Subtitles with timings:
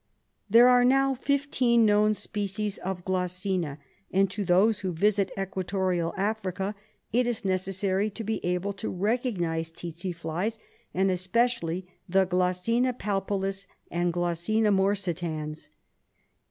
[0.49, 3.77] There are now fifteen known species of glossina,
[4.09, 6.73] and to those who visit equatorial Africa
[7.13, 10.57] it is necessary to be able to recognise tsetse flies,
[10.91, 15.69] and especially the Glossina palpalis and Glossina morsitans.